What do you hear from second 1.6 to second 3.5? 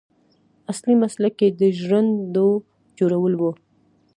ژرندو جوړول و.